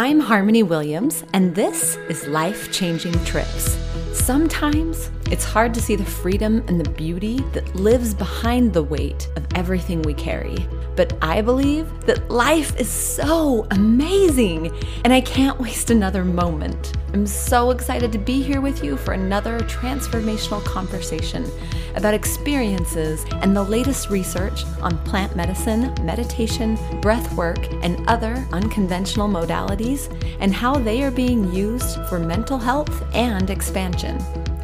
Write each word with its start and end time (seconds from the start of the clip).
I'm 0.00 0.20
Harmony 0.20 0.62
Williams, 0.62 1.24
and 1.32 1.56
this 1.56 1.96
is 2.08 2.28
Life 2.28 2.70
Changing 2.70 3.12
Trips. 3.24 3.76
Sometimes 4.12 5.10
it's 5.28 5.42
hard 5.42 5.74
to 5.74 5.82
see 5.82 5.96
the 5.96 6.04
freedom 6.04 6.62
and 6.68 6.80
the 6.80 6.88
beauty 6.90 7.40
that 7.52 7.74
lives 7.74 8.14
behind 8.14 8.72
the 8.72 8.82
weight 8.84 9.28
of 9.34 9.44
everything 9.56 10.02
we 10.02 10.14
carry. 10.14 10.56
But 10.94 11.18
I 11.20 11.42
believe 11.42 11.90
that 12.06 12.30
life 12.30 12.78
is 12.78 12.88
so 12.88 13.66
amazing, 13.72 14.72
and 15.02 15.12
I 15.12 15.20
can't 15.20 15.58
waste 15.58 15.90
another 15.90 16.24
moment. 16.24 16.77
I'm 17.14 17.26
so 17.26 17.70
excited 17.70 18.12
to 18.12 18.18
be 18.18 18.42
here 18.42 18.60
with 18.60 18.84
you 18.84 18.96
for 18.98 19.12
another 19.12 19.60
transformational 19.60 20.62
conversation 20.64 21.50
about 21.94 22.12
experiences 22.12 23.24
and 23.42 23.56
the 23.56 23.62
latest 23.62 24.10
research 24.10 24.64
on 24.82 24.98
plant 25.04 25.34
medicine, 25.34 25.94
meditation, 26.02 26.78
breath 27.00 27.34
work, 27.34 27.58
and 27.82 28.06
other 28.08 28.46
unconventional 28.52 29.28
modalities, 29.28 30.12
and 30.40 30.52
how 30.52 30.74
they 30.74 31.02
are 31.02 31.10
being 31.10 31.50
used 31.52 31.98
for 32.08 32.18
mental 32.18 32.58
health 32.58 33.02
and 33.14 33.48
expansion. 33.48 34.18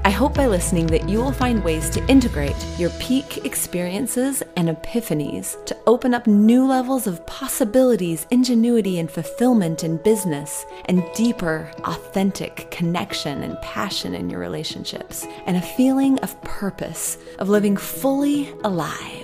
I 0.06 0.10
hope 0.10 0.34
by 0.34 0.44
listening 0.44 0.86
that 0.88 1.08
you 1.08 1.16
will 1.16 1.32
find 1.32 1.64
ways 1.64 1.88
to 1.88 2.06
integrate 2.08 2.54
your 2.76 2.90
peak 3.00 3.46
experiences 3.46 4.42
and 4.54 4.68
epiphanies 4.68 5.64
to 5.64 5.74
open 5.86 6.12
up 6.12 6.26
new 6.26 6.66
levels 6.66 7.06
of 7.06 7.24
possibilities, 7.24 8.26
ingenuity, 8.30 8.98
and 8.98 9.10
fulfillment 9.10 9.82
in 9.82 9.96
business, 9.96 10.66
and 10.84 11.02
deeper, 11.14 11.70
authentic 11.84 12.70
connection 12.70 13.42
and 13.42 13.58
passion 13.62 14.14
in 14.14 14.28
your 14.28 14.40
relationships, 14.40 15.26
and 15.46 15.56
a 15.56 15.62
feeling 15.62 16.18
of 16.18 16.38
purpose, 16.42 17.16
of 17.38 17.48
living 17.48 17.74
fully 17.74 18.52
alive. 18.62 19.23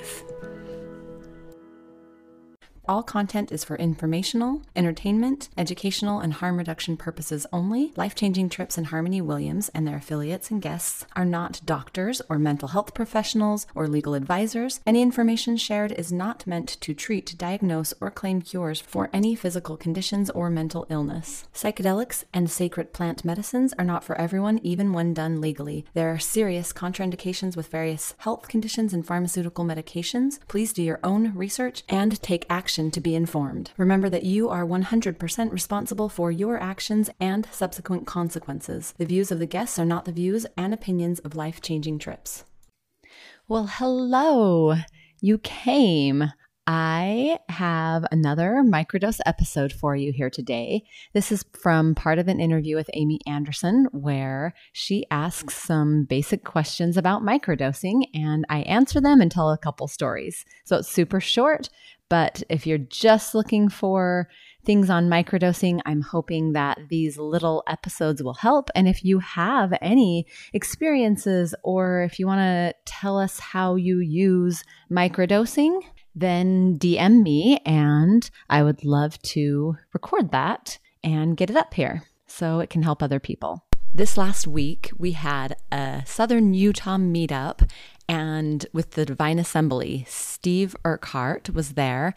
All 2.91 3.05
content 3.05 3.53
is 3.53 3.63
for 3.63 3.77
informational, 3.77 4.63
entertainment, 4.75 5.49
educational, 5.57 6.19
and 6.19 6.33
harm 6.33 6.57
reduction 6.57 6.97
purposes 6.97 7.47
only. 7.53 7.93
Life 7.95 8.17
Changing 8.17 8.49
Trips 8.49 8.77
and 8.77 8.89
Harmony 8.89 9.21
Williams 9.21 9.69
and 9.69 9.87
their 9.87 9.99
affiliates 9.99 10.51
and 10.51 10.61
guests 10.61 11.07
are 11.15 11.25
not 11.25 11.61
doctors 11.65 12.21
or 12.29 12.37
mental 12.37 12.67
health 12.67 12.93
professionals 12.93 13.69
or 13.77 13.87
legal 13.87 14.15
advisors. 14.15 14.81
Any 14.85 15.03
information 15.03 15.57
shared 15.57 15.93
is 15.93 16.11
not 16.11 16.49
meant 16.49 16.67
to 16.81 16.93
treat, 16.93 17.39
diagnose, 17.39 17.95
or 18.01 18.11
claim 18.11 18.43
cures 18.43 18.81
for 18.81 19.09
any 19.13 19.37
physical 19.37 19.77
conditions 19.77 20.29
or 20.29 20.51
mental 20.51 20.85
illness. 20.91 21.47
Psychedelics 21.55 22.25
and 22.35 22.51
sacred 22.51 22.93
plant 22.93 23.25
medicines 23.25 23.73
are 23.79 23.85
not 23.85 24.03
for 24.03 24.21
everyone, 24.21 24.59
even 24.65 24.93
when 24.93 25.15
done 25.15 25.41
legally. 25.41 25.85
There 25.95 26.13
are 26.13 26.19
serious 26.19 26.73
contraindications 26.73 27.57
with 27.57 27.69
various 27.69 28.15
health 28.19 28.49
conditions 28.49 28.93
and 28.93 29.07
pharmaceutical 29.07 29.65
medications. 29.65 30.41
Please 30.49 30.73
do 30.73 30.83
your 30.83 30.99
own 31.05 31.33
research 31.37 31.85
and 31.89 32.21
take 32.21 32.47
action 32.51 32.80
to 32.89 33.01
be 33.01 33.17
informed. 33.17 33.73
Remember 33.77 34.09
that 34.09 34.23
you 34.23 34.49
are 34.49 34.65
100% 34.65 35.51
responsible 35.53 36.09
for 36.09 36.31
your 36.31 36.63
actions 36.63 37.11
and 37.19 37.49
subsequent 37.51 38.07
consequences. 38.07 38.95
The 38.97 39.07
views 39.07 39.33
of 39.33 39.41
the 39.41 39.47
guests 39.47 39.77
are 39.79 39.85
not 39.85 40.05
the 40.05 40.13
views 40.13 40.47
and 40.57 40.73
opinions 40.73 41.19
of 41.19 41.35
life 41.35 41.61
changing 41.61 41.99
trips. 41.99 42.45
Well, 43.49 43.67
hello. 43.67 44.77
You 45.21 45.39
came. 45.39 46.31
I 46.73 47.39
have 47.49 48.05
another 48.13 48.63
microdose 48.65 49.19
episode 49.27 49.73
for 49.73 49.97
you 49.97 50.13
here 50.13 50.31
today. 50.31 50.85
This 51.15 51.33
is 51.33 51.45
from 51.61 51.97
part 51.97 52.21
of 52.21 52.29
an 52.29 52.39
interview 52.39 52.77
with 52.77 52.89
Amy 52.93 53.19
Anderson, 53.27 53.89
where 53.91 54.55
she 54.73 55.05
asks 55.11 55.55
some 55.57 56.05
basic 56.05 56.45
questions 56.45 56.97
about 56.97 57.23
microdosing, 57.23 58.05
and 58.15 58.45
I 58.49 58.61
answer 58.61 59.01
them 59.01 59.21
and 59.21 59.33
tell 59.33 59.51
a 59.51 59.59
couple 59.59 59.89
stories. 59.89 60.45
So 60.65 60.77
it's 60.77 60.89
super 60.89 61.19
short, 61.19 61.71
but 62.11 62.43
if 62.51 62.67
you're 62.67 62.77
just 62.77 63.35
looking 63.35 63.71
for 63.71 64.29
things 64.65 64.91
on 64.91 65.09
microdosing, 65.09 65.81
I'm 65.87 66.03
hoping 66.03 66.53
that 66.53 66.79
these 66.91 67.17
little 67.17 67.63
episodes 67.67 68.23
will 68.23 68.35
help. 68.35 68.69
And 68.75 68.87
if 68.87 69.05
you 69.05 69.21
have 69.21 69.73
any 69.81 70.27
experiences 70.53 71.55
or 71.63 72.03
if 72.03 72.19
you 72.19 72.27
want 72.27 72.41
to 72.41 72.75
tell 72.85 73.19
us 73.19 73.39
how 73.39 73.77
you 73.77 74.01
use 74.01 74.65
microdosing, 74.91 75.81
then 76.15 76.79
DM 76.79 77.23
me 77.23 77.61
and 77.65 78.29
I 78.51 78.65
would 78.65 78.85
love 78.85 79.23
to 79.23 79.77
record 79.95 80.33
that 80.33 80.79
and 81.05 81.37
get 81.37 81.49
it 81.49 81.57
up 81.57 81.73
here 81.73 82.03
so 82.27 82.59
it 82.59 82.71
can 82.71 82.83
help 82.83 83.03
other 83.03 83.21
people. 83.21 83.65
This 83.93 84.17
last 84.17 84.47
week, 84.47 84.91
we 84.99 85.13
had 85.13 85.57
a 85.73 86.03
Southern 86.07 86.55
Utah 86.55 86.97
meetup, 86.97 87.69
and 88.11 88.67
with 88.73 88.91
the 88.93 89.07
Divine 89.07 89.39
Assembly, 89.39 90.05
Steve 90.09 90.75
Urquhart 90.85 91.51
was 91.51 91.75
there 91.75 92.13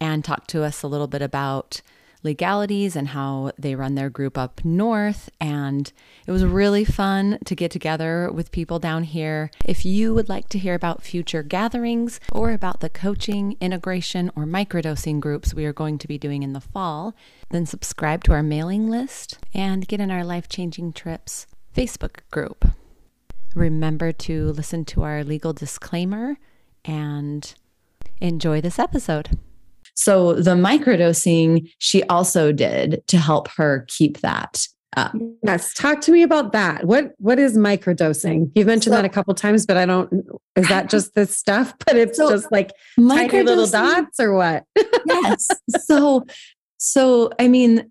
and 0.00 0.24
talked 0.24 0.48
to 0.48 0.62
us 0.62 0.82
a 0.82 0.88
little 0.88 1.06
bit 1.06 1.20
about 1.20 1.82
legalities 2.22 2.96
and 2.96 3.08
how 3.08 3.52
they 3.58 3.74
run 3.74 3.94
their 3.94 4.08
group 4.08 4.38
up 4.38 4.64
north. 4.64 5.28
And 5.38 5.92
it 6.26 6.32
was 6.32 6.46
really 6.46 6.82
fun 6.86 7.40
to 7.44 7.54
get 7.54 7.70
together 7.70 8.30
with 8.32 8.52
people 8.52 8.78
down 8.78 9.02
here. 9.04 9.50
If 9.66 9.84
you 9.84 10.14
would 10.14 10.30
like 10.30 10.48
to 10.48 10.58
hear 10.58 10.72
about 10.72 11.02
future 11.02 11.42
gatherings 11.42 12.20
or 12.32 12.50
about 12.50 12.80
the 12.80 12.88
coaching, 12.88 13.58
integration, 13.60 14.30
or 14.34 14.46
microdosing 14.46 15.20
groups 15.20 15.52
we 15.52 15.66
are 15.66 15.74
going 15.74 15.98
to 15.98 16.08
be 16.08 16.16
doing 16.16 16.42
in 16.42 16.54
the 16.54 16.60
fall, 16.62 17.14
then 17.50 17.66
subscribe 17.66 18.24
to 18.24 18.32
our 18.32 18.42
mailing 18.42 18.88
list 18.88 19.36
and 19.52 19.86
get 19.86 20.00
in 20.00 20.10
our 20.10 20.24
life 20.24 20.48
changing 20.48 20.94
trips 20.94 21.46
Facebook 21.76 22.20
group. 22.30 22.64
Remember 23.54 24.12
to 24.12 24.48
listen 24.48 24.84
to 24.86 25.02
our 25.02 25.24
legal 25.24 25.52
disclaimer 25.52 26.36
and 26.84 27.54
enjoy 28.20 28.60
this 28.60 28.78
episode. 28.78 29.38
So, 29.94 30.34
the 30.34 30.54
microdosing 30.54 31.70
she 31.78 32.02
also 32.04 32.50
did 32.50 33.06
to 33.06 33.18
help 33.18 33.48
her 33.56 33.84
keep 33.88 34.20
that 34.20 34.66
up. 34.96 35.14
Yes, 35.44 35.72
talk 35.74 36.00
to 36.02 36.12
me 36.12 36.22
about 36.22 36.52
that. 36.52 36.84
What 36.84 37.12
what 37.18 37.38
is 37.38 37.56
microdosing? 37.56 38.50
You've 38.54 38.66
mentioned 38.66 38.92
so, 38.92 38.96
that 38.96 39.04
a 39.04 39.08
couple 39.08 39.34
times, 39.34 39.66
but 39.66 39.76
I 39.76 39.86
don't. 39.86 40.12
Is 40.56 40.68
that 40.68 40.90
just 40.90 41.14
this 41.14 41.36
stuff? 41.36 41.74
But 41.86 41.96
it's 41.96 42.16
so 42.16 42.30
just 42.30 42.50
like 42.50 42.72
tiny 42.96 43.42
little 43.42 43.66
dots, 43.66 44.18
or 44.18 44.34
what? 44.34 44.64
yes. 45.06 45.48
So, 45.80 46.24
so 46.78 47.30
I 47.38 47.48
mean, 47.48 47.90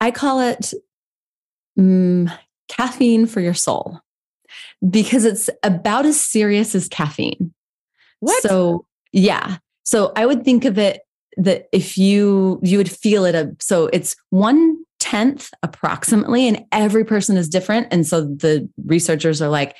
I 0.00 0.10
call 0.10 0.40
it 0.40 0.74
um, 1.78 2.30
caffeine 2.68 3.26
for 3.26 3.40
your 3.40 3.54
soul 3.54 4.00
because 4.88 5.24
it's 5.24 5.50
about 5.62 6.06
as 6.06 6.20
serious 6.20 6.74
as 6.74 6.88
caffeine. 6.88 7.52
What? 8.20 8.42
So, 8.42 8.86
yeah. 9.12 9.58
So 9.84 10.12
I 10.16 10.26
would 10.26 10.44
think 10.44 10.64
of 10.64 10.78
it 10.78 11.02
that 11.36 11.68
if 11.72 11.98
you 11.98 12.58
you 12.62 12.78
would 12.78 12.90
feel 12.90 13.26
it 13.26 13.34
a 13.34 13.54
so 13.60 13.90
it's 13.92 14.16
one 14.30 14.78
tenth 14.98 15.50
approximately, 15.62 16.48
and 16.48 16.64
every 16.72 17.04
person 17.04 17.36
is 17.36 17.48
different. 17.48 17.86
And 17.90 18.06
so 18.06 18.22
the 18.22 18.68
researchers 18.86 19.40
are 19.40 19.48
like, 19.48 19.76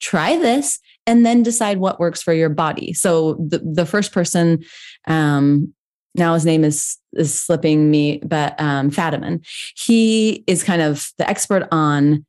try 0.00 0.36
this 0.36 0.78
and 1.06 1.26
then 1.26 1.42
decide 1.42 1.78
what 1.78 2.00
works 2.00 2.22
for 2.22 2.32
your 2.32 2.48
body. 2.48 2.92
So 2.92 3.34
the, 3.34 3.58
the 3.58 3.86
first 3.86 4.12
person, 4.12 4.64
um, 5.06 5.74
now 6.14 6.34
his 6.34 6.44
name 6.44 6.64
is 6.64 6.98
is 7.14 7.38
slipping 7.38 7.90
me, 7.90 8.20
but 8.24 8.58
um, 8.60 8.90
Fadiman, 8.90 9.44
he 9.76 10.44
is 10.46 10.62
kind 10.62 10.82
of 10.82 11.10
the 11.18 11.28
expert 11.28 11.68
on 11.72 12.24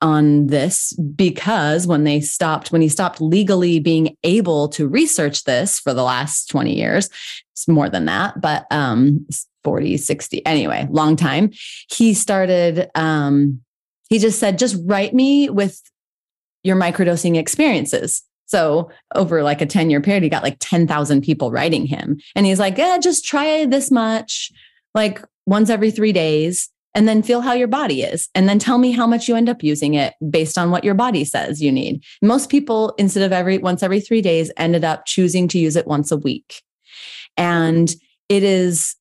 on 0.00 0.48
this 0.48 0.92
because 1.16 1.86
when 1.86 2.04
they 2.04 2.20
stopped, 2.20 2.70
when 2.70 2.82
he 2.82 2.88
stopped 2.88 3.20
legally 3.20 3.80
being 3.80 4.16
able 4.22 4.68
to 4.68 4.86
research 4.86 5.44
this 5.44 5.80
for 5.80 5.94
the 5.94 6.02
last 6.02 6.50
20 6.50 6.76
years, 6.76 7.08
it's 7.52 7.66
more 7.66 7.88
than 7.88 8.04
that, 8.04 8.40
but 8.40 8.66
um 8.70 9.26
40, 9.64 9.96
60, 9.96 10.46
anyway, 10.46 10.86
long 10.90 11.16
time. 11.16 11.50
He 11.90 12.14
started, 12.14 12.90
um, 12.94 13.60
he 14.10 14.18
just 14.18 14.38
said, 14.38 14.58
just 14.58 14.76
write 14.84 15.14
me 15.14 15.48
with 15.48 15.80
your 16.62 16.76
microdosing 16.76 17.36
experiences. 17.36 18.22
So 18.46 18.90
over 19.14 19.42
like 19.42 19.60
a 19.60 19.66
10 19.66 19.90
year 19.90 20.00
period, 20.00 20.22
he 20.22 20.28
got 20.28 20.42
like 20.42 20.56
10,000 20.60 21.22
people 21.22 21.50
writing 21.50 21.86
him. 21.86 22.18
And 22.36 22.46
he's 22.46 22.58
like, 22.58 22.78
yeah, 22.78 22.98
just 22.98 23.24
try 23.24 23.64
this 23.66 23.90
much, 23.90 24.52
like 24.94 25.22
once 25.46 25.70
every 25.70 25.90
three 25.90 26.12
days 26.12 26.70
and 26.94 27.08
then 27.08 27.22
feel 27.22 27.40
how 27.40 27.52
your 27.52 27.68
body 27.68 28.02
is. 28.02 28.28
And 28.34 28.48
then 28.48 28.58
tell 28.58 28.78
me 28.78 28.92
how 28.92 29.06
much 29.06 29.28
you 29.28 29.34
end 29.34 29.48
up 29.48 29.64
using 29.64 29.94
it 29.94 30.14
based 30.30 30.56
on 30.56 30.70
what 30.70 30.84
your 30.84 30.94
body 30.94 31.24
says 31.24 31.60
you 31.60 31.72
need. 31.72 32.02
Most 32.22 32.50
people 32.50 32.94
instead 32.98 33.24
of 33.24 33.32
every 33.32 33.58
once 33.58 33.82
every 33.82 34.00
3 34.00 34.22
days 34.22 34.52
ended 34.56 34.84
up 34.84 35.04
choosing 35.06 35.48
to 35.48 35.58
use 35.58 35.74
it 35.74 35.86
once 35.86 36.12
a 36.12 36.16
week. 36.16 36.62
And 37.36 37.92
it 38.28 38.42
is 38.42 38.94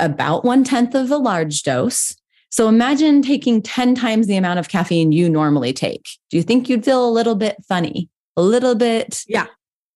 about 0.00 0.44
one 0.44 0.64
tenth 0.64 0.94
of 0.94 1.10
a 1.10 1.16
large 1.16 1.62
dose. 1.62 2.14
So 2.50 2.68
imagine 2.68 3.22
taking 3.22 3.62
10 3.62 3.94
times 3.94 4.26
the 4.26 4.36
amount 4.36 4.58
of 4.58 4.68
caffeine 4.68 5.12
you 5.12 5.28
normally 5.28 5.72
take. 5.72 6.06
Do 6.30 6.36
you 6.36 6.42
think 6.42 6.68
you'd 6.68 6.84
feel 6.84 7.06
a 7.06 7.10
little 7.10 7.34
bit 7.34 7.56
funny 7.68 8.08
a 8.36 8.42
little 8.42 8.74
bit 8.74 9.22
yeah 9.26 9.46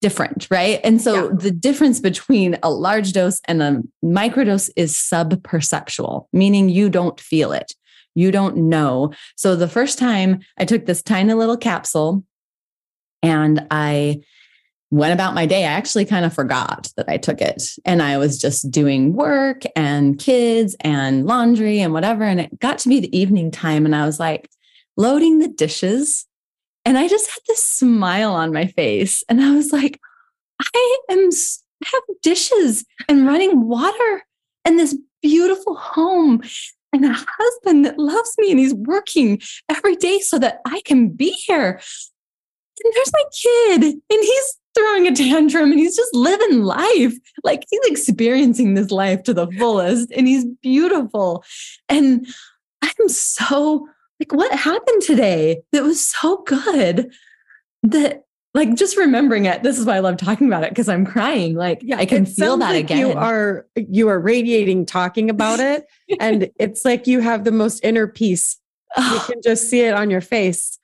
different, 0.00 0.48
right? 0.50 0.80
And 0.82 1.00
so 1.00 1.28
yeah. 1.28 1.34
the 1.34 1.50
difference 1.50 2.00
between 2.00 2.58
a 2.62 2.70
large 2.70 3.12
dose 3.12 3.40
and 3.46 3.62
a 3.62 3.82
microdose 4.02 4.70
is 4.74 4.94
subperceptual, 4.94 6.26
meaning 6.32 6.68
you 6.68 6.88
don't 6.88 7.20
feel 7.20 7.52
it. 7.52 7.74
You 8.14 8.30
don't 8.30 8.56
know. 8.56 9.12
So 9.36 9.54
the 9.56 9.68
first 9.68 9.98
time 9.98 10.40
I 10.58 10.64
took 10.64 10.86
this 10.86 11.02
tiny 11.02 11.34
little 11.34 11.56
capsule 11.56 12.24
and 13.22 13.66
I 13.70 14.22
went 14.90 15.12
about 15.12 15.34
my 15.34 15.46
day. 15.46 15.64
I 15.64 15.72
actually 15.72 16.04
kind 16.04 16.24
of 16.24 16.34
forgot 16.34 16.88
that 16.96 17.08
I 17.08 17.16
took 17.16 17.40
it. 17.40 17.62
And 17.84 18.02
I 18.02 18.18
was 18.18 18.38
just 18.38 18.70
doing 18.70 19.12
work 19.12 19.62
and 19.76 20.18
kids 20.18 20.74
and 20.80 21.26
laundry 21.26 21.80
and 21.80 21.92
whatever. 21.92 22.24
And 22.24 22.40
it 22.40 22.58
got 22.58 22.78
to 22.78 22.88
be 22.88 22.98
the 22.98 23.16
evening 23.16 23.50
time. 23.50 23.84
And 23.84 23.94
I 23.94 24.04
was 24.04 24.18
like 24.18 24.50
loading 24.96 25.38
the 25.38 25.48
dishes. 25.48 26.26
And 26.84 26.98
I 26.98 27.08
just 27.08 27.30
had 27.30 27.40
this 27.46 27.62
smile 27.62 28.32
on 28.32 28.52
my 28.52 28.66
face. 28.66 29.22
And 29.28 29.40
I 29.40 29.54
was 29.54 29.72
like, 29.72 30.00
I 30.60 30.98
am 31.10 31.30
have 31.84 32.02
dishes 32.22 32.84
and 33.08 33.26
running 33.26 33.66
water 33.66 34.22
and 34.64 34.78
this 34.78 34.96
beautiful 35.22 35.74
home 35.76 36.42
and 36.92 37.04
a 37.04 37.14
husband 37.16 37.84
that 37.84 37.98
loves 37.98 38.34
me 38.38 38.50
and 38.50 38.60
he's 38.60 38.74
working 38.74 39.40
every 39.68 39.96
day 39.96 40.18
so 40.18 40.38
that 40.38 40.60
I 40.66 40.82
can 40.84 41.08
be 41.08 41.30
here. 41.30 41.80
And 42.82 42.94
there's 42.94 43.12
my 43.12 43.24
kid 43.42 43.82
and 43.84 44.02
he's 44.08 44.58
throwing 44.74 45.06
a 45.06 45.14
tantrum 45.14 45.70
and 45.70 45.80
he's 45.80 45.96
just 45.96 46.14
living 46.14 46.62
life. 46.62 47.14
Like 47.44 47.64
he's 47.70 47.80
experiencing 47.84 48.74
this 48.74 48.90
life 48.90 49.22
to 49.24 49.34
the 49.34 49.46
fullest 49.52 50.10
and 50.12 50.26
he's 50.26 50.44
beautiful. 50.62 51.44
And 51.88 52.26
I'm 52.82 53.08
so 53.08 53.86
like, 54.20 54.32
what 54.32 54.52
happened 54.52 55.02
today 55.02 55.62
that 55.72 55.82
was 55.82 56.00
so 56.00 56.42
good 56.46 57.12
that 57.82 58.24
like 58.52 58.74
just 58.74 58.96
remembering 58.96 59.46
it 59.46 59.62
this 59.62 59.78
is 59.78 59.86
why 59.86 59.96
i 59.96 60.00
love 60.00 60.16
talking 60.16 60.46
about 60.46 60.64
it 60.64 60.70
because 60.70 60.88
i'm 60.88 61.06
crying. 61.06 61.54
Like 61.54 61.80
yeah 61.82 61.98
i 61.98 62.06
can 62.06 62.26
feel 62.26 62.56
that 62.58 62.72
like 62.72 62.84
again. 62.84 62.98
you 62.98 63.12
are 63.12 63.66
you 63.76 64.08
are 64.08 64.20
radiating 64.20 64.86
talking 64.86 65.30
about 65.30 65.60
it 65.60 65.86
and 66.20 66.50
it's 66.58 66.84
like 66.84 67.06
you 67.06 67.20
have 67.20 67.44
the 67.44 67.52
most 67.52 67.84
inner 67.84 68.06
peace. 68.06 68.58
Oh. 68.96 69.14
you 69.14 69.34
can 69.34 69.42
just 69.42 69.70
see 69.70 69.82
it 69.82 69.94
on 69.94 70.10
your 70.10 70.20
face 70.20 70.78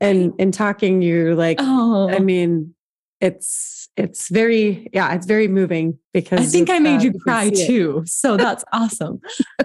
and 0.00 0.32
in 0.38 0.52
talking 0.52 1.02
you 1.02 1.34
like 1.34 1.58
oh. 1.60 2.08
i 2.08 2.18
mean 2.18 2.74
it's 3.20 3.88
it's 3.96 4.28
very 4.28 4.88
yeah 4.94 5.12
it's 5.14 5.26
very 5.26 5.48
moving 5.48 5.98
because 6.14 6.40
i 6.40 6.44
think 6.44 6.70
i 6.70 6.78
made 6.78 7.00
uh, 7.00 7.04
you 7.04 7.12
cry 7.12 7.50
too 7.50 8.02
so 8.06 8.36
that's 8.38 8.64
awesome. 8.72 9.20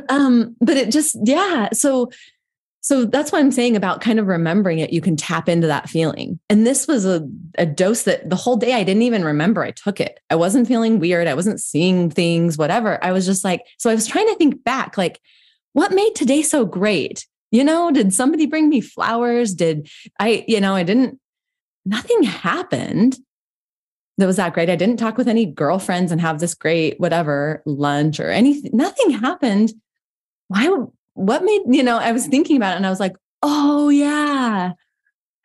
Um 0.09 0.55
but 0.59 0.75
it 0.75 0.91
just 0.91 1.17
yeah 1.23 1.69
so 1.71 2.09
so 2.87 3.03
that's 3.03 3.33
what 3.33 3.39
I'm 3.39 3.51
saying 3.51 3.75
about 3.75 3.99
kind 3.99 4.17
of 4.17 4.27
remembering 4.27 4.79
it. 4.79 4.93
You 4.93 5.01
can 5.01 5.17
tap 5.17 5.49
into 5.49 5.67
that 5.67 5.89
feeling. 5.89 6.39
And 6.49 6.65
this 6.65 6.87
was 6.87 7.05
a, 7.05 7.27
a 7.57 7.65
dose 7.65 8.03
that 8.03 8.29
the 8.29 8.37
whole 8.37 8.55
day 8.55 8.75
I 8.75 8.85
didn't 8.85 9.01
even 9.01 9.25
remember 9.25 9.61
I 9.61 9.71
took 9.71 9.99
it. 9.99 10.21
I 10.29 10.35
wasn't 10.35 10.69
feeling 10.69 10.97
weird. 10.97 11.27
I 11.27 11.33
wasn't 11.33 11.59
seeing 11.59 12.09
things, 12.09 12.57
whatever. 12.57 13.03
I 13.03 13.11
was 13.11 13.25
just 13.25 13.43
like, 13.43 13.61
so 13.77 13.89
I 13.89 13.93
was 13.93 14.07
trying 14.07 14.27
to 14.27 14.35
think 14.35 14.63
back, 14.63 14.97
like, 14.97 15.19
what 15.73 15.91
made 15.91 16.15
today 16.15 16.41
so 16.41 16.63
great? 16.63 17.27
You 17.51 17.65
know, 17.65 17.91
did 17.91 18.13
somebody 18.13 18.45
bring 18.45 18.69
me 18.69 18.79
flowers? 18.79 19.53
Did 19.53 19.89
I, 20.17 20.45
you 20.47 20.61
know, 20.61 20.73
I 20.73 20.83
didn't, 20.83 21.19
nothing 21.85 22.23
happened 22.23 23.17
that 24.17 24.27
was 24.27 24.37
that 24.37 24.53
great. 24.53 24.69
I 24.69 24.77
didn't 24.77 24.97
talk 24.97 25.17
with 25.17 25.27
any 25.27 25.45
girlfriends 25.45 26.13
and 26.13 26.21
have 26.21 26.39
this 26.39 26.53
great 26.53 27.01
whatever 27.01 27.61
lunch 27.65 28.21
or 28.21 28.29
anything. 28.29 28.71
Nothing 28.73 29.09
happened. 29.09 29.73
Why 30.47 30.69
what 31.17 31.43
made, 31.43 31.61
you 31.67 31.83
know, 31.83 31.97
I 31.97 32.11
was 32.11 32.27
thinking 32.27 32.57
about 32.57 32.73
it 32.73 32.77
and 32.77 32.85
I 32.85 32.89
was 32.89 32.99
like, 32.99 33.15
oh, 33.41 33.89
yeah, 33.89 34.73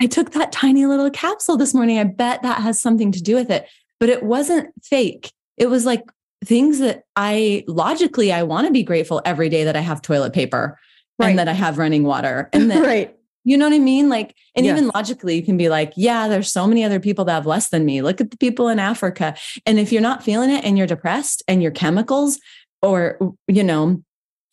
I 0.00 0.06
took 0.06 0.32
that 0.32 0.52
tiny 0.52 0.86
little 0.86 1.10
capsule 1.10 1.56
this 1.56 1.74
morning. 1.74 1.98
I 1.98 2.04
bet 2.04 2.42
that 2.42 2.62
has 2.62 2.80
something 2.80 3.10
to 3.12 3.22
do 3.22 3.34
with 3.34 3.50
it. 3.50 3.66
But 3.98 4.08
it 4.08 4.22
wasn't 4.22 4.70
fake. 4.82 5.32
It 5.56 5.68
was 5.68 5.86
like 5.86 6.02
things 6.44 6.80
that 6.80 7.04
I 7.16 7.64
logically, 7.66 8.32
I 8.32 8.42
want 8.42 8.66
to 8.66 8.72
be 8.72 8.82
grateful 8.82 9.22
every 9.24 9.48
day 9.48 9.64
that 9.64 9.76
I 9.76 9.80
have 9.80 10.02
toilet 10.02 10.32
paper 10.32 10.78
right. 11.18 11.30
and 11.30 11.38
that 11.38 11.48
I 11.48 11.52
have 11.52 11.78
running 11.78 12.04
water. 12.04 12.50
And 12.52 12.70
that, 12.70 12.84
right. 12.84 13.16
You 13.44 13.56
know 13.56 13.66
what 13.66 13.74
I 13.74 13.78
mean? 13.78 14.08
Like, 14.08 14.36
and 14.54 14.66
yes. 14.66 14.76
even 14.76 14.90
logically, 14.94 15.36
you 15.36 15.42
can 15.42 15.56
be 15.56 15.68
like, 15.68 15.92
yeah, 15.96 16.28
there's 16.28 16.52
so 16.52 16.66
many 16.66 16.84
other 16.84 17.00
people 17.00 17.24
that 17.24 17.32
have 17.32 17.46
less 17.46 17.70
than 17.70 17.84
me. 17.84 18.02
Look 18.02 18.20
at 18.20 18.30
the 18.30 18.36
people 18.36 18.68
in 18.68 18.78
Africa. 18.78 19.34
And 19.66 19.80
if 19.80 19.90
you're 19.90 20.02
not 20.02 20.22
feeling 20.22 20.50
it 20.50 20.64
and 20.64 20.78
you're 20.78 20.86
depressed 20.86 21.42
and 21.48 21.62
your 21.62 21.72
chemicals, 21.72 22.38
or, 22.82 23.18
you 23.48 23.64
know, 23.64 24.02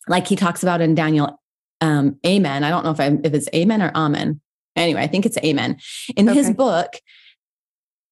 like 0.08 0.26
he 0.26 0.36
talks 0.36 0.62
about 0.62 0.80
in 0.80 0.94
Daniel 0.94 1.40
um, 1.80 2.18
Amen. 2.26 2.64
I 2.64 2.70
don't 2.70 2.84
know 2.84 2.90
if 2.90 3.00
I 3.00 3.18
if 3.24 3.34
it's 3.34 3.48
Amen 3.54 3.82
or 3.82 3.90
Amen. 3.94 4.40
Anyway, 4.76 5.00
I 5.00 5.06
think 5.06 5.26
it's 5.26 5.38
Amen. 5.38 5.78
In 6.16 6.28
okay. 6.28 6.38
his 6.38 6.50
book, 6.50 6.94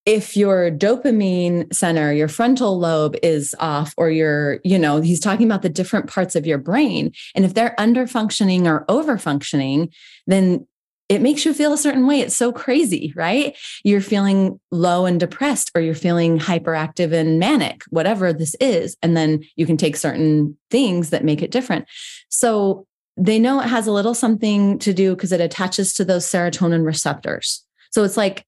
if 0.06 0.36
your 0.36 0.70
dopamine 0.70 1.72
center, 1.72 2.12
your 2.12 2.28
frontal 2.28 2.78
lobe 2.78 3.16
is 3.22 3.54
off, 3.60 3.92
or 3.98 4.10
your, 4.10 4.58
you 4.64 4.78
know, 4.78 5.00
he's 5.00 5.20
talking 5.20 5.46
about 5.46 5.62
the 5.62 5.68
different 5.68 6.08
parts 6.08 6.34
of 6.34 6.46
your 6.46 6.58
brain. 6.58 7.12
And 7.34 7.44
if 7.44 7.54
they're 7.54 7.78
under 7.78 8.06
functioning 8.06 8.66
or 8.66 8.84
over 8.88 9.18
functioning, 9.18 9.90
then 10.26 10.66
it 11.08 11.22
makes 11.22 11.44
you 11.44 11.54
feel 11.54 11.72
a 11.72 11.78
certain 11.78 12.06
way. 12.06 12.20
It's 12.20 12.36
so 12.36 12.52
crazy, 12.52 13.12
right? 13.16 13.56
You're 13.82 14.02
feeling 14.02 14.60
low 14.70 15.06
and 15.06 15.18
depressed, 15.18 15.70
or 15.74 15.80
you're 15.80 15.94
feeling 15.94 16.38
hyperactive 16.38 17.12
and 17.12 17.38
manic, 17.38 17.82
whatever 17.88 18.32
this 18.32 18.54
is. 18.60 18.96
And 19.02 19.16
then 19.16 19.42
you 19.56 19.64
can 19.64 19.78
take 19.78 19.96
certain 19.96 20.56
things 20.70 21.10
that 21.10 21.24
make 21.24 21.42
it 21.42 21.50
different. 21.50 21.86
So 22.28 22.86
they 23.16 23.38
know 23.38 23.60
it 23.60 23.68
has 23.68 23.86
a 23.86 23.92
little 23.92 24.14
something 24.14 24.78
to 24.80 24.92
do 24.92 25.14
because 25.14 25.32
it 25.32 25.40
attaches 25.40 25.94
to 25.94 26.04
those 26.04 26.26
serotonin 26.26 26.84
receptors. 26.84 27.64
So 27.90 28.04
it's 28.04 28.16
like 28.16 28.44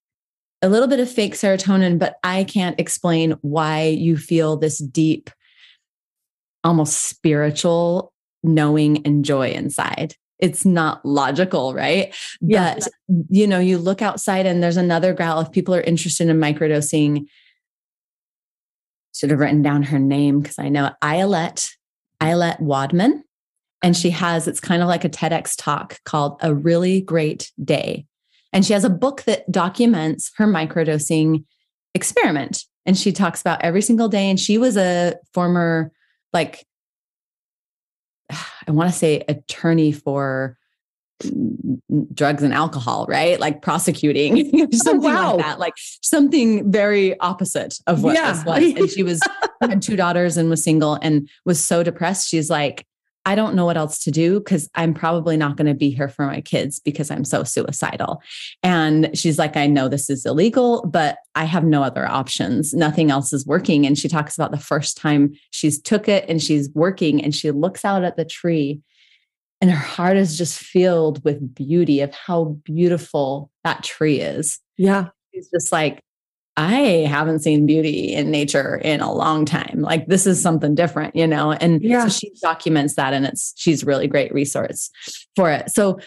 a 0.62 0.68
little 0.68 0.88
bit 0.88 1.00
of 1.00 1.10
fake 1.10 1.34
serotonin, 1.34 1.98
but 1.98 2.16
I 2.22 2.44
can't 2.44 2.78
explain 2.78 3.32
why 3.40 3.84
you 3.84 4.18
feel 4.18 4.58
this 4.58 4.78
deep, 4.78 5.30
almost 6.62 7.08
spiritual 7.08 8.12
knowing 8.42 9.06
and 9.06 9.24
joy 9.24 9.50
inside 9.50 10.14
it's 10.40 10.64
not 10.64 11.04
logical, 11.04 11.74
right? 11.74 12.14
Yeah. 12.40 12.74
But 12.74 12.88
you 13.28 13.46
know, 13.46 13.58
you 13.58 13.78
look 13.78 14.02
outside 14.02 14.46
and 14.46 14.62
there's 14.62 14.76
another 14.76 15.14
gal. 15.14 15.40
If 15.40 15.52
people 15.52 15.74
are 15.74 15.80
interested 15.80 16.28
in 16.28 16.38
microdosing, 16.38 17.26
should 19.12 19.30
have 19.30 19.40
written 19.40 19.62
down 19.62 19.82
her 19.82 19.98
name 19.98 20.40
because 20.40 20.58
I 20.58 20.68
know 20.68 20.92
Ayelet, 21.02 21.70
Ayelet 22.20 22.60
Waldman. 22.60 23.24
And 23.82 23.96
she 23.96 24.10
has, 24.10 24.46
it's 24.46 24.60
kind 24.60 24.82
of 24.82 24.88
like 24.88 25.04
a 25.04 25.08
TEDx 25.08 25.54
talk 25.56 25.98
called 26.04 26.38
A 26.42 26.54
Really 26.54 27.00
Great 27.00 27.50
Day. 27.62 28.06
And 28.52 28.64
she 28.64 28.72
has 28.72 28.84
a 28.84 28.90
book 28.90 29.22
that 29.22 29.50
documents 29.50 30.32
her 30.36 30.46
microdosing 30.46 31.44
experiment. 31.94 32.64
And 32.86 32.96
she 32.96 33.12
talks 33.12 33.40
about 33.40 33.62
every 33.62 33.82
single 33.82 34.08
day. 34.08 34.28
And 34.28 34.38
she 34.38 34.58
was 34.58 34.76
a 34.76 35.16
former 35.32 35.92
like 36.32 36.66
I 38.66 38.70
want 38.72 38.90
to 38.90 38.96
say 38.96 39.24
attorney 39.28 39.92
for 39.92 40.56
drugs 42.12 42.42
and 42.42 42.54
alcohol, 42.54 43.06
right? 43.08 43.38
Like 43.38 43.62
prosecuting, 43.62 44.50
oh, 44.54 44.68
something 44.72 45.10
oh, 45.10 45.14
wow. 45.14 45.36
like 45.36 45.44
that, 45.44 45.58
like 45.58 45.74
something 45.76 46.70
very 46.70 47.18
opposite 47.20 47.78
of 47.86 48.02
what 48.02 48.14
yeah. 48.14 48.32
this 48.32 48.44
was. 48.44 48.62
And 48.62 48.90
she 48.90 49.02
was 49.02 49.20
had 49.60 49.82
two 49.82 49.96
daughters 49.96 50.36
and 50.36 50.48
was 50.48 50.64
single 50.64 50.98
and 51.02 51.28
was 51.44 51.62
so 51.62 51.82
depressed. 51.82 52.28
She's 52.28 52.50
like, 52.50 52.86
I 53.26 53.34
don't 53.34 53.54
know 53.54 53.66
what 53.66 53.76
else 53.76 54.02
to 54.04 54.10
do 54.10 54.40
because 54.40 54.68
I'm 54.74 54.94
probably 54.94 55.36
not 55.36 55.56
going 55.56 55.66
to 55.66 55.74
be 55.74 55.90
here 55.90 56.08
for 56.08 56.26
my 56.26 56.40
kids 56.40 56.80
because 56.80 57.10
I'm 57.10 57.24
so 57.24 57.44
suicidal. 57.44 58.22
And 58.62 59.16
she's 59.16 59.38
like, 59.38 59.56
I 59.56 59.66
know 59.66 59.88
this 59.88 60.08
is 60.08 60.24
illegal, 60.24 60.86
but 60.86 61.18
I 61.34 61.44
have 61.44 61.64
no 61.64 61.82
other 61.82 62.06
options. 62.08 62.72
Nothing 62.72 63.10
else 63.10 63.32
is 63.32 63.46
working. 63.46 63.86
And 63.86 63.98
she 63.98 64.08
talks 64.08 64.36
about 64.36 64.52
the 64.52 64.58
first 64.58 64.96
time 64.96 65.34
she's 65.50 65.80
took 65.80 66.08
it 66.08 66.24
and 66.28 66.42
she's 66.42 66.70
working 66.70 67.22
and 67.22 67.34
she 67.34 67.50
looks 67.50 67.84
out 67.84 68.04
at 68.04 68.16
the 68.16 68.24
tree 68.24 68.80
and 69.60 69.70
her 69.70 69.76
heart 69.76 70.16
is 70.16 70.38
just 70.38 70.58
filled 70.58 71.22
with 71.24 71.54
beauty 71.54 72.00
of 72.00 72.14
how 72.14 72.56
beautiful 72.64 73.50
that 73.62 73.84
tree 73.84 74.20
is. 74.20 74.58
Yeah. 74.78 75.08
She's 75.34 75.50
just 75.50 75.70
like, 75.70 76.00
I 76.56 77.06
haven't 77.08 77.40
seen 77.40 77.64
beauty 77.66 78.12
in 78.12 78.30
nature 78.30 78.76
in 78.76 79.00
a 79.00 79.12
long 79.12 79.44
time. 79.44 79.80
Like 79.80 80.06
this 80.06 80.26
is 80.26 80.42
something 80.42 80.74
different, 80.74 81.16
you 81.16 81.26
know? 81.26 81.52
And 81.52 81.82
yeah. 81.82 82.02
so 82.02 82.08
she 82.08 82.32
documents 82.42 82.94
that 82.96 83.14
and 83.14 83.24
it's 83.24 83.54
she's 83.56 83.84
really 83.84 84.06
great 84.06 84.32
resource 84.34 84.90
for 85.36 85.50
it. 85.50 85.70
So 85.70 86.00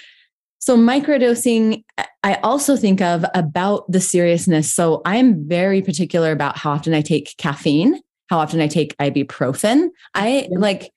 so 0.59 0.77
microdosing 0.77 1.83
I 2.23 2.35
also 2.35 2.77
think 2.77 3.01
of 3.01 3.25
about 3.33 3.91
the 3.91 3.99
seriousness. 3.99 4.73
So 4.73 5.01
I'm 5.05 5.47
very 5.47 5.81
particular 5.81 6.31
about 6.31 6.57
how 6.57 6.71
often 6.71 6.93
I 6.93 7.01
take 7.01 7.35
caffeine, 7.37 7.99
how 8.29 8.39
often 8.39 8.61
I 8.61 8.67
take 8.67 8.95
ibuprofen. 8.97 9.89
I 10.13 10.47
mm-hmm. 10.49 10.61
like 10.61 10.91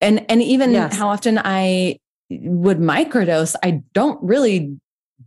and 0.00 0.24
and 0.30 0.42
even 0.42 0.72
yes. 0.72 0.96
how 0.96 1.08
often 1.08 1.40
I 1.42 1.98
would 2.30 2.78
microdose, 2.78 3.56
I 3.62 3.82
don't 3.94 4.22
really 4.22 4.78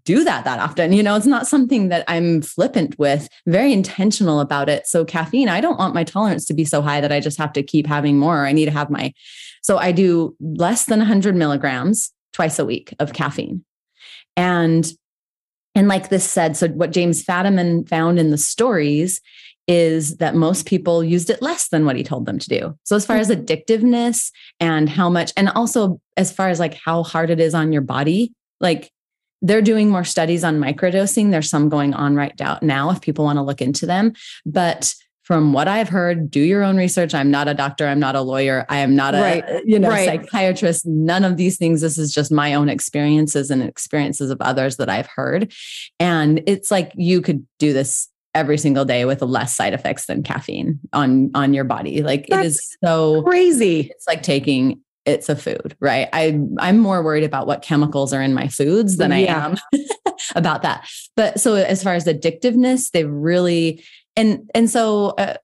do 0.06 0.24
that 0.24 0.46
that 0.46 0.60
often. 0.60 0.94
You 0.94 1.04
know, 1.04 1.16
it's 1.16 1.26
not 1.26 1.48
something 1.48 1.90
that 1.90 2.04
I'm 2.08 2.42
flippant 2.42 2.98
with, 2.98 3.28
very 3.46 3.74
intentional 3.74 4.40
about 4.40 4.70
it. 4.70 4.88
So, 4.88 5.06
caffeine, 5.06 5.50
I 5.50 5.62
don't 5.62 5.80
want 5.80 5.94
my 5.94 6.04
tolerance 6.04 6.46
to 6.46 6.54
be 6.54 6.66
so 6.66 6.82
high 6.82 7.02
that 7.02 7.12
I 7.12 7.20
just 7.20 7.38
have 7.38 7.54
to 7.54 7.64
keep 7.64 7.88
having 7.88 8.18
more. 8.18 8.46
I 8.46 8.52
need 8.52 8.66
to 8.66 8.72
have 8.72 8.90
my, 8.90 9.14
so 9.62 9.78
I 9.78 9.92
do 9.92 10.36
less 10.40 10.86
than 10.86 11.00
100 11.00 11.36
milligrams 11.36 12.12
twice 12.34 12.60
a 12.60 12.66
week 12.66 12.94
of 13.00 13.14
caffeine. 13.14 13.64
And, 14.38 14.90
and 15.76 15.88
like 15.88 16.10
this 16.10 16.30
said, 16.30 16.58
so 16.58 16.70
what 16.70 16.92
James 16.92 17.24
Fadiman 17.24 17.88
found 17.88 18.20
in 18.20 18.32
the 18.32 18.38
stories 18.38 19.22
is 19.68 20.18
that 20.18 20.36
most 20.36 20.66
people 20.66 21.04
used 21.04 21.30
it 21.30 21.42
less 21.42 21.70
than 21.70 21.86
what 21.86 21.96
he 21.96 22.04
told 22.04 22.26
them 22.26 22.40
to 22.40 22.50
do. 22.50 22.78
So 22.84 22.96
as 22.96 23.06
far 23.06 23.18
as 23.18 23.30
mm-hmm. 23.30 23.44
addictiveness 23.44 24.32
and 24.60 24.90
how 24.90 25.10
much, 25.10 25.32
and 25.38 25.50
also 25.50 26.02
as 26.18 26.32
far 26.32 26.50
as 26.50 26.60
like 26.60 26.74
how 26.74 27.04
hard 27.04 27.30
it 27.30 27.40
is 27.40 27.54
on 27.54 27.72
your 27.72 27.82
body, 27.82 28.34
like 28.60 28.92
they're 29.42 29.62
doing 29.62 29.90
more 29.90 30.04
studies 30.04 30.44
on 30.44 30.60
microdosing. 30.60 31.32
There's 31.32 31.50
some 31.50 31.70
going 31.70 31.94
on 31.94 32.16
right 32.16 32.40
now 32.62 32.92
if 32.92 33.02
people 33.02 33.26
want 33.26 33.38
to 33.38 33.44
look 33.44 33.62
into 33.62 33.86
them. 33.86 34.14
But 34.46 34.94
from 35.24 35.54
what 35.54 35.68
I've 35.68 35.90
heard, 35.90 36.30
do 36.30 36.42
your 36.42 36.64
own 36.64 36.78
research. 36.78 37.14
I'm 37.14 37.32
not 37.32 37.48
a 37.48 37.54
doctor. 37.54 37.88
I'm 37.88 38.00
not 38.00 38.16
a 38.16 38.22
lawyer. 38.22 38.66
I 38.70 38.80
am 38.80 38.96
not 38.96 39.16
a 39.16 39.22
right. 39.22 39.44
Uh, 39.44 39.62
you 39.66 39.80
know 39.80 39.90
right. 39.90 40.06
psychiatrist. 40.06 40.86
None 40.86 41.24
of 41.24 41.38
these 41.38 41.58
things. 41.58 41.82
This 41.82 41.98
is 41.98 42.14
just 42.14 42.32
my 42.32 42.54
own 42.54 42.70
experiences 42.70 43.50
and 43.50 43.64
experiences 43.64 44.30
of 44.30 44.42
others 44.42 44.78
that 44.78 44.90
I've 44.90 45.08
heard. 45.08 45.54
And 46.00 46.44
it's 46.48 46.72
like 46.72 46.92
you 46.96 47.22
could 47.22 47.46
do 47.60 47.72
this 47.72 48.10
every 48.34 48.58
single 48.58 48.86
day 48.86 49.06
with 49.06 49.22
less 49.22 49.56
side 49.56 49.74
effects 49.74 50.06
than 50.06 50.24
caffeine 50.24 50.80
on 50.92 51.32
on 51.34 51.54
your 51.54 51.66
body. 51.66 52.02
Like 52.02 52.28
That's 52.28 52.42
it 52.42 52.48
is 52.48 52.78
so 52.84 53.22
crazy. 53.24 53.92
It's 53.92 54.08
like 54.08 54.24
taking 54.24 54.82
it's 55.06 55.30
a 55.30 55.36
food, 55.36 55.76
right? 55.80 56.08
I 56.14 56.40
I'm 56.60 56.78
more 56.78 57.04
worried 57.04 57.24
about 57.24 57.48
what 57.48 57.62
chemicals 57.62 58.14
are 58.14 58.22
in 58.22 58.34
my 58.34 58.48
foods 58.48 58.98
than 58.98 59.12
yeah. 59.12 59.16
I 59.16 59.20
am 59.46 59.58
about 60.36 60.62
that. 60.62 60.88
But 61.16 61.40
so 61.40 61.56
as 61.56 61.84
far 61.84 61.94
as 61.96 62.06
addictiveness, 62.06 62.92
they 62.92 63.06
really 63.06 63.84
and 64.16 64.50
and 64.54 64.70
so 64.70 65.10
uh, 65.18 65.38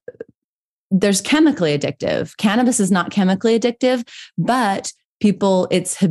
there's 0.91 1.21
chemically 1.21 1.77
addictive. 1.77 2.35
Cannabis 2.37 2.79
is 2.79 2.91
not 2.91 3.11
chemically 3.11 3.59
addictive, 3.59 4.07
but 4.37 4.93
people 5.19 5.67
it's 5.71 6.03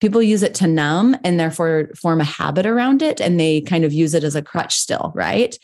people 0.00 0.22
use 0.22 0.42
it 0.42 0.54
to 0.54 0.66
numb 0.66 1.14
and 1.24 1.38
therefore 1.38 1.90
form 1.94 2.20
a 2.22 2.24
habit 2.24 2.64
around 2.64 3.02
it 3.02 3.20
and 3.20 3.38
they 3.38 3.60
kind 3.60 3.84
of 3.84 3.92
use 3.92 4.14
it 4.14 4.24
as 4.24 4.34
a 4.34 4.42
crutch 4.42 4.74
still, 4.74 5.12
right? 5.14 5.58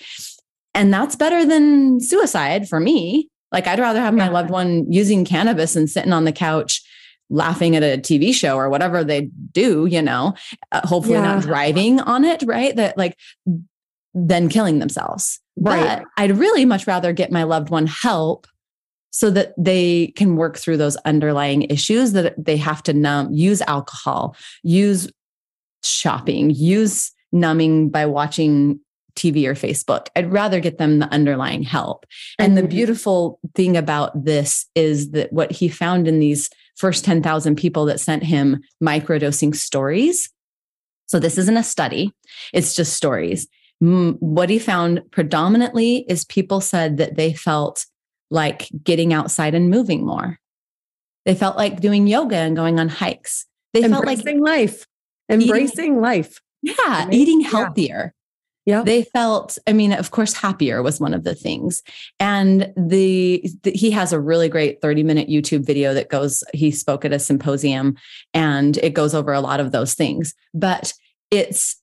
And 0.74 0.92
that's 0.92 1.16
better 1.16 1.46
than 1.46 2.00
suicide 2.00 2.68
for 2.68 2.78
me. 2.78 3.30
Like 3.50 3.66
I'd 3.66 3.78
rather 3.78 4.00
have 4.00 4.12
my 4.12 4.28
loved 4.28 4.50
one 4.50 4.92
using 4.92 5.24
cannabis 5.24 5.74
and 5.74 5.88
sitting 5.88 6.12
on 6.12 6.24
the 6.24 6.32
couch 6.32 6.82
laughing 7.30 7.76
at 7.76 7.82
a 7.82 8.00
TV 8.00 8.32
show 8.32 8.56
or 8.56 8.68
whatever 8.68 9.02
they 9.02 9.30
do, 9.52 9.86
you 9.86 10.02
know, 10.02 10.34
uh, 10.72 10.86
hopefully 10.86 11.14
yeah. 11.14 11.22
not 11.22 11.42
driving 11.42 12.00
on 12.00 12.24
it, 12.24 12.42
right? 12.42 12.74
That 12.76 12.96
like 12.96 13.16
than 14.14 14.48
killing 14.48 14.78
themselves. 14.78 15.40
Right. 15.56 16.00
But 16.00 16.04
I'd 16.16 16.38
really 16.38 16.64
much 16.64 16.86
rather 16.86 17.12
get 17.12 17.30
my 17.30 17.42
loved 17.42 17.70
one 17.70 17.86
help 17.86 18.46
so 19.10 19.30
that 19.30 19.54
they 19.56 20.08
can 20.16 20.36
work 20.36 20.58
through 20.58 20.76
those 20.76 20.96
underlying 20.96 21.62
issues 21.62 22.12
that 22.12 22.34
they 22.42 22.56
have 22.56 22.82
to 22.84 22.92
numb, 22.92 23.32
use 23.32 23.62
alcohol, 23.62 24.36
use 24.62 25.10
shopping, 25.82 26.50
use 26.50 27.12
numbing 27.32 27.88
by 27.88 28.04
watching 28.06 28.80
TV 29.14 29.46
or 29.46 29.54
Facebook. 29.54 30.08
I'd 30.14 30.30
rather 30.30 30.60
get 30.60 30.78
them 30.78 30.98
the 30.98 31.08
underlying 31.08 31.62
help. 31.62 32.04
And 32.38 32.52
mm-hmm. 32.52 32.62
the 32.62 32.68
beautiful 32.68 33.40
thing 33.54 33.76
about 33.76 34.24
this 34.24 34.66
is 34.74 35.12
that 35.12 35.32
what 35.32 35.50
he 35.50 35.68
found 35.68 36.06
in 36.06 36.18
these 36.18 36.50
first 36.76 37.04
10,000 37.04 37.56
people 37.56 37.86
that 37.86 38.00
sent 38.00 38.22
him 38.22 38.62
microdosing 38.82 39.54
stories. 39.54 40.30
So 41.06 41.18
this 41.18 41.38
isn't 41.38 41.56
a 41.56 41.62
study, 41.62 42.12
it's 42.52 42.74
just 42.74 42.94
stories. 42.94 43.48
What 43.80 44.50
he 44.50 44.58
found 44.58 45.02
predominantly 45.10 46.04
is 46.08 46.24
people 46.24 46.60
said 46.60 46.96
that 46.96 47.16
they 47.16 47.32
felt 47.32 47.86
like 48.30 48.68
getting 48.82 49.12
outside 49.12 49.54
and 49.54 49.70
moving 49.70 50.04
more. 50.04 50.38
They 51.26 51.34
felt 51.34 51.56
like 51.56 51.80
doing 51.80 52.06
yoga 52.06 52.36
and 52.36 52.56
going 52.56 52.80
on 52.80 52.88
hikes. 52.88 53.46
They 53.72 53.84
embracing 53.84 54.24
felt 54.24 54.38
like 54.38 54.58
life, 54.68 54.86
embracing 55.30 55.84
eating, 55.84 56.00
life. 56.00 56.40
Yeah, 56.62 57.08
eating 57.10 57.40
healthier. 57.40 58.14
Yeah. 58.66 58.82
They 58.82 59.04
felt, 59.04 59.58
I 59.68 59.72
mean, 59.72 59.92
of 59.92 60.10
course, 60.10 60.34
happier 60.34 60.82
was 60.82 61.00
one 61.00 61.14
of 61.14 61.22
the 61.22 61.36
things. 61.36 61.84
And 62.18 62.72
the, 62.76 63.48
the, 63.62 63.70
he 63.70 63.92
has 63.92 64.12
a 64.12 64.20
really 64.20 64.48
great 64.48 64.82
30 64.82 65.04
minute 65.04 65.28
YouTube 65.28 65.64
video 65.64 65.94
that 65.94 66.10
goes, 66.10 66.42
he 66.52 66.72
spoke 66.72 67.04
at 67.04 67.12
a 67.12 67.20
symposium 67.20 67.96
and 68.34 68.76
it 68.78 68.92
goes 68.92 69.14
over 69.14 69.32
a 69.32 69.40
lot 69.40 69.60
of 69.60 69.70
those 69.70 69.94
things. 69.94 70.34
But 70.52 70.92
it's 71.30 71.80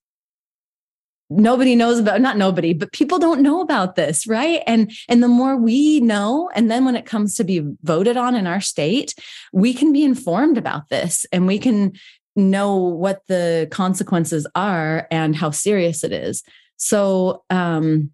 nobody 1.29 1.75
knows 1.75 1.99
about 1.99 2.21
not 2.21 2.37
nobody 2.37 2.73
but 2.73 2.91
people 2.91 3.17
don't 3.17 3.41
know 3.41 3.61
about 3.61 3.95
this 3.95 4.27
right 4.27 4.61
and 4.67 4.91
and 5.09 5.23
the 5.23 5.27
more 5.27 5.57
we 5.57 5.99
know 5.99 6.49
and 6.53 6.69
then 6.69 6.85
when 6.85 6.95
it 6.95 7.05
comes 7.05 7.35
to 7.35 7.43
be 7.43 7.65
voted 7.81 8.17
on 8.17 8.35
in 8.35 8.45
our 8.45 8.61
state 8.61 9.15
we 9.51 9.73
can 9.73 9.91
be 9.91 10.03
informed 10.03 10.57
about 10.57 10.89
this 10.89 11.25
and 11.31 11.47
we 11.47 11.57
can 11.57 11.93
know 12.35 12.75
what 12.75 13.21
the 13.27 13.67
consequences 13.71 14.45
are 14.53 15.07
and 15.09 15.35
how 15.35 15.49
serious 15.49 16.03
it 16.03 16.11
is 16.11 16.43
so, 16.83 17.45
um, 17.49 18.11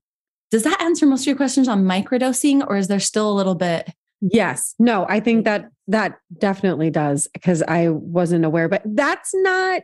does 0.52 0.62
that 0.62 0.80
answer 0.80 1.08
most 1.08 1.22
of 1.22 1.28
your 1.28 1.36
questions 1.36 1.68
on 1.68 1.86
microdosing, 1.86 2.64
or 2.68 2.78
is 2.78 2.88
there 2.88 3.00
still 3.00 3.32
a 3.32 3.34
little 3.34 3.56
bit? 3.56 3.90
Yes. 4.22 4.76
No, 4.78 5.08
I 5.10 5.22
think 5.22 5.46
that 5.46 5.72
that 5.88 6.20
definitely 6.38 6.92
does 6.92 7.28
because 7.34 7.64
I 7.64 7.90
wasn't 7.90 8.46
aware, 8.46 8.70
but 8.70 8.84
that's 8.86 9.32
not 9.34 9.82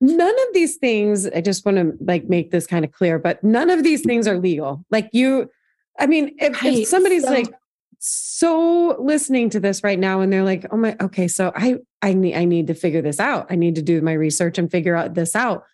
none 0.00 0.34
of 0.48 0.54
these 0.54 0.76
things. 0.76 1.26
I 1.26 1.42
just 1.42 1.66
want 1.66 1.76
to 1.76 1.92
like 2.00 2.24
make 2.24 2.52
this 2.52 2.66
kind 2.66 2.86
of 2.86 2.92
clear, 2.92 3.18
but 3.18 3.44
none 3.44 3.68
of 3.68 3.82
these 3.82 4.00
things 4.00 4.26
are 4.26 4.38
legal. 4.38 4.82
Like 4.90 5.10
you, 5.12 5.50
I 5.98 6.06
mean, 6.06 6.36
if, 6.38 6.62
right. 6.62 6.78
if 6.78 6.88
somebody's 6.88 7.24
so, 7.24 7.30
like 7.30 7.52
so 7.98 8.96
listening 8.98 9.50
to 9.50 9.60
this 9.60 9.84
right 9.84 9.98
now 9.98 10.20
and 10.20 10.32
they're 10.32 10.42
like, 10.42 10.64
oh 10.70 10.78
my, 10.78 10.96
okay, 11.02 11.28
so 11.28 11.52
I 11.54 11.76
I 12.00 12.14
need 12.14 12.34
I 12.34 12.46
need 12.46 12.68
to 12.68 12.74
figure 12.74 13.02
this 13.02 13.20
out. 13.20 13.46
I 13.50 13.56
need 13.56 13.74
to 13.74 13.82
do 13.82 14.00
my 14.00 14.14
research 14.14 14.56
and 14.56 14.70
figure 14.70 14.96
out 14.96 15.12
this 15.12 15.36
out. 15.36 15.64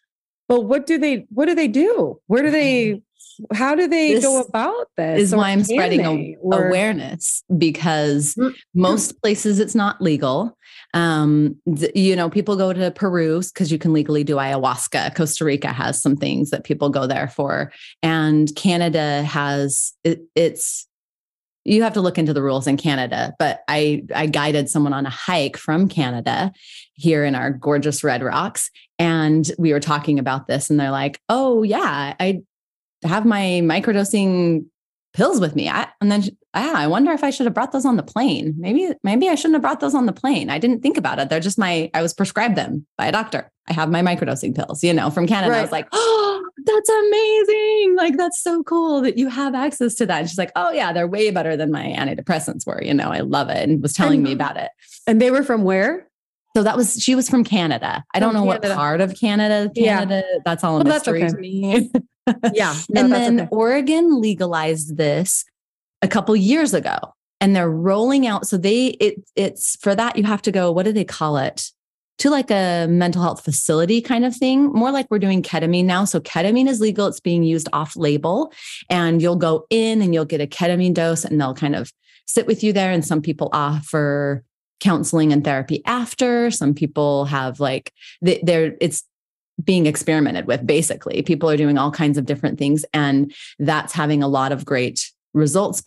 But 0.49 0.63
what 0.63 0.87
do 0.87 0.99
they 0.99 1.27
what 1.31 1.47
do 1.47 1.55
they 1.55 1.69
do? 1.69 2.21
Where 2.27 2.43
do 2.43 2.51
they 2.51 3.03
how 3.53 3.75
do 3.75 3.87
they 3.87 4.15
this 4.15 4.25
go 4.25 4.41
about 4.41 4.89
this? 4.97 5.21
Is 5.21 5.35
why 5.35 5.51
I'm 5.51 5.65
spreading 5.65 6.37
or... 6.41 6.69
awareness 6.69 7.45
because 7.59 8.35
mm, 8.35 8.55
most 8.75 9.21
places 9.21 9.59
it's 9.59 9.75
not 9.75 10.01
legal. 10.01 10.57
Um, 10.95 11.57
th- 11.77 11.95
you 11.95 12.17
know, 12.17 12.31
people 12.31 12.57
go 12.57 12.73
to 12.73 12.91
Peru 12.91 13.43
because 13.43 13.71
you 13.71 13.79
can 13.79 13.93
legally 13.93 14.25
do 14.25 14.37
ayahuasca. 14.37 15.15
Costa 15.15 15.45
Rica 15.45 15.69
has 15.69 16.01
some 16.01 16.17
things 16.17 16.51
that 16.51 16.65
people 16.65 16.89
go 16.89 17.07
there 17.07 17.29
for, 17.29 17.73
and 18.03 18.55
Canada 18.57 19.23
has 19.23 19.93
it, 20.05 20.23
it's 20.35 20.87
you 21.67 21.83
have 21.83 21.95
to 21.95 22.01
look 22.01 22.19
into 22.19 22.33
the 22.33 22.43
rules 22.43 22.67
in 22.67 22.77
Canada, 22.77 23.35
but 23.39 23.61
I 23.69 24.05
I 24.15 24.27
guided 24.27 24.71
someone 24.71 24.93
on 24.93 25.07
a 25.07 25.11
hike 25.11 25.57
from 25.57 25.89
Canada 25.89 26.53
here 26.95 27.25
in 27.25 27.35
our 27.35 27.51
gorgeous 27.51 28.05
red 28.05 28.23
rocks 28.23 28.71
and 28.99 29.51
we 29.59 29.73
were 29.73 29.81
talking 29.81 30.19
about 30.19 30.47
this 30.47 30.71
and 30.71 30.79
they're 30.79 30.91
like, 30.91 31.21
"Oh 31.29 31.63
yeah, 31.63 32.15
I 32.19 32.43
have 33.05 33.27
my 33.27 33.61
microdosing 33.63 34.67
pills 35.17 35.41
with 35.41 35.57
me." 35.57 35.69
I, 35.69 35.89
and 36.01 36.13
then 36.13 36.25
ah, 36.55 36.77
I 36.77 36.87
wonder 36.87 37.13
if 37.13 37.25
I 37.25 37.31
should 37.31 37.47
have 37.47 37.55
brought 37.55 37.73
those 37.73 37.85
on 37.85 37.97
the 37.97 38.03
plane. 38.03 38.55
Maybe 38.59 38.93
maybe 39.03 39.29
I 39.29 39.35
shouldn't 39.35 39.55
have 39.55 39.63
brought 39.63 39.81
those 39.81 39.95
on 39.95 40.07
the 40.07 40.13
plane. 40.13 40.51
I 40.51 40.59
didn't 40.59 40.83
think 40.83 40.97
about 40.97 41.19
it. 41.19 41.29
They're 41.29 41.41
just 41.41 41.59
my 41.59 41.91
I 41.95 42.03
was 42.03 42.15
prescribed 42.15 42.57
them 42.57 42.87
by 42.97 43.07
a 43.07 43.13
doctor. 43.13 43.51
I 43.69 43.73
have 43.73 43.91
my 43.91 44.03
microdosing 44.03 44.55
pills, 44.55 44.85
you 44.85 44.93
know, 44.93 45.11
from 45.11 45.27
Canada. 45.27 45.53
Right. 45.53 45.59
I 45.59 45.63
was 45.63 45.73
like, 45.73 45.89
"Oh, 45.93 46.27
that's 46.67 46.89
amazing. 46.89 47.97
Like, 47.97 48.17
that's 48.17 48.43
so 48.43 48.63
cool 48.65 49.01
that 49.03 49.17
you 49.17 49.29
have 49.29 49.55
access 49.55 49.95
to 49.97 50.07
that. 50.07 50.21
And 50.21 50.29
she's 50.29 50.39
like, 50.39 50.53
oh, 50.57 50.71
yeah, 50.71 50.93
they're 50.93 51.07
way 51.07 51.31
better 51.31 51.57
than 51.57 51.71
my 51.71 51.85
antidepressants 51.85 52.67
were. 52.67 52.83
You 52.83 52.93
know, 52.93 53.11
I 53.11 53.21
love 53.21 53.49
it. 53.49 53.69
And 53.69 53.81
was 53.81 53.93
telling 53.93 54.17
and, 54.17 54.25
me 54.25 54.33
about 54.33 54.57
it. 54.57 54.71
And 55.07 55.21
they 55.21 55.31
were 55.31 55.43
from 55.43 55.63
where? 55.63 56.09
So 56.57 56.63
that 56.63 56.77
was, 56.77 56.95
she 56.95 57.15
was 57.15 57.29
from 57.29 57.45
Canada. 57.45 58.03
I 58.15 58.21
don't 58.21 58.35
know 58.35 58.45
Canada. 58.45 58.69
what 58.69 58.77
part 58.77 59.01
of 59.01 59.15
Canada, 59.15 59.71
Canada, 59.77 60.25
yeah. 60.27 60.39
that's 60.45 60.65
all 60.65 60.81
a 60.81 60.85
well, 60.85 60.95
mystery 60.95 61.23
okay. 61.23 61.33
to 61.33 61.37
me. 61.41 61.93
Yeah. 62.53 62.75
No, 62.89 63.03
and 63.03 63.13
then 63.13 63.41
okay. 63.41 63.49
Oregon 63.51 64.21
legalized 64.21 64.97
this 64.97 65.45
a 66.03 66.09
couple 66.09 66.35
years 66.37 66.75
ago 66.75 66.99
and 67.41 67.55
they're 67.55 67.71
rolling 67.71 68.27
out. 68.27 68.47
So 68.47 68.57
they, 68.57 68.89
it, 68.89 69.23
it's 69.35 69.77
for 69.77 69.95
that, 69.95 70.17
you 70.17 70.25
have 70.25 70.43
to 70.43 70.53
go, 70.53 70.73
what 70.73 70.85
do 70.85 70.93
they 70.93 71.05
call 71.05 71.37
it? 71.37 71.71
to 72.19 72.31
like 72.31 72.51
a 72.51 72.87
mental 72.89 73.23
health 73.23 73.45
facility 73.45 74.01
kind 74.01 74.25
of 74.25 74.35
thing, 74.35 74.73
more 74.73 74.91
like 74.91 75.07
we're 75.11 75.19
doing 75.19 75.43
ketamine 75.43 75.85
now. 75.85 76.05
So 76.05 76.21
ketamine 76.21 76.69
is 76.69 76.81
legal, 76.81 77.07
it's 77.07 77.21
being 77.21 77.43
used 77.43 77.69
off 77.73 77.97
label, 77.97 78.53
and 78.89 79.21
you'll 79.21 79.37
go 79.37 79.67
in 79.71 80.01
and 80.01 80.15
you'll 80.15 80.25
get 80.25 80.41
a 80.41 80.47
ketamine 80.47 80.95
dose 80.95 81.25
and 81.25 81.41
they'll 81.41 81.55
kind 81.55 81.77
of 81.77 81.93
sit 82.27 82.47
with 82.47 82.65
you 82.65 82.73
there. 82.73 82.91
And 82.91 83.05
some 83.05 83.21
people 83.21 83.51
offer 83.53 84.43
counseling 84.81 85.33
and 85.33 85.45
therapy 85.45 85.83
after. 85.85 86.51
Some 86.51 86.75
people 86.75 87.27
have 87.27 87.61
like 87.61 87.93
they're 88.23 88.77
it's 88.81 89.05
being 89.63 89.87
experimented 89.87 90.47
with 90.47 90.67
basically. 90.67 91.23
People 91.23 91.51
are 91.51 91.57
doing 91.57 91.79
all 91.79 91.91
kinds 91.91 92.19
of 92.19 92.27
different 92.27 92.59
things, 92.59 92.85
and 92.93 93.35
that's 93.59 93.93
having 93.93 94.23
a 94.23 94.29
lot 94.29 94.53
of 94.53 94.65
great 94.65 95.11
results. 95.35 95.83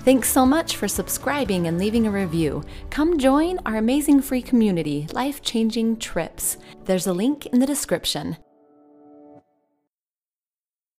Thanks 0.00 0.30
so 0.30 0.46
much 0.46 0.76
for 0.76 0.88
subscribing 0.88 1.66
and 1.66 1.78
leaving 1.78 2.06
a 2.06 2.10
review. 2.10 2.64
Come 2.88 3.18
join 3.18 3.58
our 3.66 3.76
amazing 3.76 4.22
free 4.22 4.40
community, 4.40 5.06
Life 5.12 5.42
Changing 5.42 5.98
Trips. 5.98 6.56
There's 6.86 7.06
a 7.06 7.12
link 7.12 7.44
in 7.46 7.58
the 7.58 7.66
description. 7.66 8.38